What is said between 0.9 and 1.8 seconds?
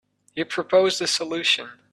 a solution.